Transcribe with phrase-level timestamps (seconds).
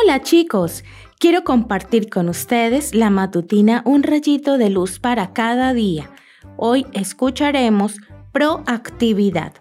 [0.00, 0.84] Hola chicos,
[1.18, 6.10] quiero compartir con ustedes la matutina Un rayito de luz para cada día.
[6.56, 7.96] Hoy escucharemos
[8.30, 9.54] proactividad.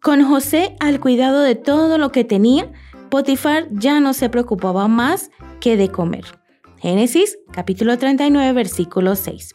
[0.00, 2.72] Con José al cuidado de todo lo que tenía,
[3.10, 5.30] Potifar ya no se preocupaba más
[5.60, 6.24] que de comer.
[6.78, 9.52] Génesis capítulo 39 versículo 6.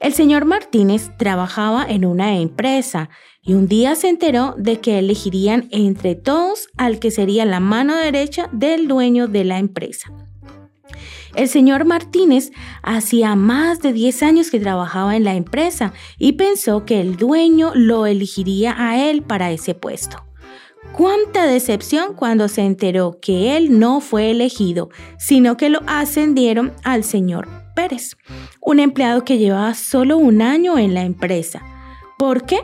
[0.00, 3.10] El señor Martínez trabajaba en una empresa
[3.42, 7.94] y un día se enteró de que elegirían entre todos al que sería la mano
[7.94, 10.10] derecha del dueño de la empresa.
[11.34, 12.50] El señor Martínez
[12.82, 17.72] hacía más de 10 años que trabajaba en la empresa y pensó que el dueño
[17.74, 20.24] lo elegiría a él para ese puesto.
[20.96, 24.88] Cuánta decepción cuando se enteró que él no fue elegido,
[25.18, 28.16] sino que lo ascendieron al señor Pérez,
[28.60, 31.62] un empleado que llevaba solo un año en la empresa.
[32.18, 32.60] ¿Por qué?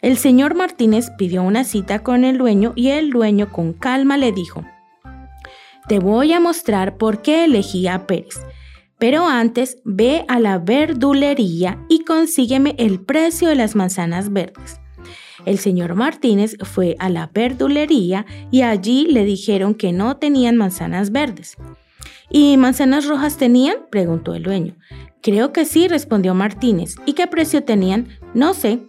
[0.00, 4.32] El señor Martínez pidió una cita con el dueño y el dueño con calma le
[4.32, 4.64] dijo,
[5.88, 8.40] te voy a mostrar por qué elegí a Pérez.
[8.98, 14.80] Pero antes ve a la verdulería y consígueme el precio de las manzanas verdes.
[15.44, 21.10] El señor Martínez fue a la verdulería y allí le dijeron que no tenían manzanas
[21.10, 21.56] verdes.
[22.30, 23.76] ¿Y manzanas rojas tenían?
[23.90, 24.76] preguntó el dueño.
[25.22, 26.96] Creo que sí, respondió Martínez.
[27.06, 28.08] ¿Y qué precio tenían?
[28.34, 28.80] No sé.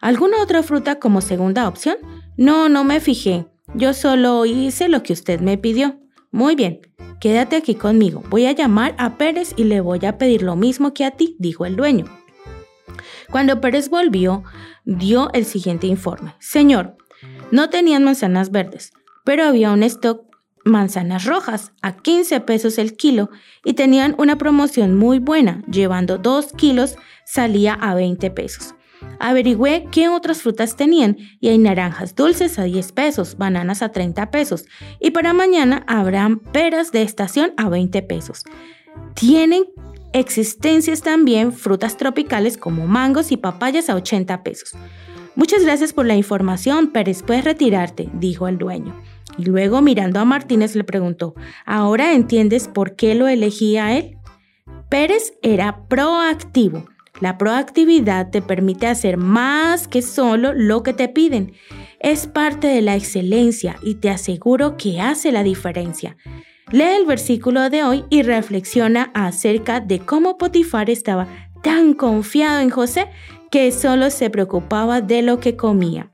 [0.00, 1.96] ¿Alguna otra fruta como segunda opción?
[2.36, 3.46] No, no me fijé.
[3.74, 5.98] Yo solo hice lo que usted me pidió.
[6.30, 6.80] Muy bien,
[7.20, 8.22] quédate aquí conmigo.
[8.28, 11.36] Voy a llamar a Pérez y le voy a pedir lo mismo que a ti,
[11.38, 12.06] dijo el dueño.
[13.30, 14.42] Cuando Pérez volvió,
[14.84, 16.34] dio el siguiente informe.
[16.40, 16.96] Señor,
[17.50, 18.92] no tenían manzanas verdes,
[19.24, 20.31] pero había un stock
[20.64, 23.30] manzanas rojas a 15 pesos el kilo
[23.64, 28.74] y tenían una promoción muy buena, llevando 2 kilos salía a 20 pesos.
[29.18, 34.30] Averigüé qué otras frutas tenían y hay naranjas dulces a 10 pesos, bananas a 30
[34.30, 34.64] pesos
[35.00, 38.44] y para mañana habrán peras de estación a 20 pesos.
[39.14, 39.64] Tienen
[40.12, 44.74] existencias también frutas tropicales como mangos y papayas a 80 pesos.
[45.34, 48.94] Muchas gracias por la información, Pérez, puedes retirarte, dijo el dueño.
[49.38, 51.34] Y luego mirando a Martínez le preguntó,
[51.64, 54.18] ¿ahora entiendes por qué lo elegí a él?
[54.90, 56.84] Pérez era proactivo.
[57.20, 61.52] La proactividad te permite hacer más que solo lo que te piden.
[61.98, 66.16] Es parte de la excelencia y te aseguro que hace la diferencia.
[66.72, 71.26] Lee el versículo de hoy y reflexiona acerca de cómo Potifar estaba
[71.62, 73.08] tan confiado en José
[73.52, 76.10] que solo se preocupaba de lo que comía.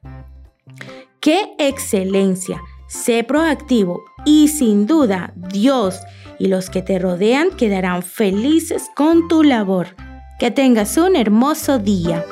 [1.20, 2.60] ¡Qué excelencia!
[2.88, 6.00] Sé proactivo y sin duda Dios
[6.38, 9.94] y los que te rodean quedarán felices con tu labor.
[10.40, 12.24] Que tengas un hermoso día.